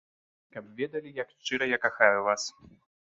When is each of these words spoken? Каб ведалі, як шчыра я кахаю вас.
Каб 0.55 0.71
ведалі, 0.79 1.13
як 1.19 1.29
шчыра 1.35 1.67
я 1.77 1.81
кахаю 1.85 2.19
вас. 2.29 2.47